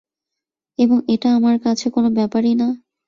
[0.79, 2.67] এবং এটা আমার কাছে কোনো ব্যাপারই না।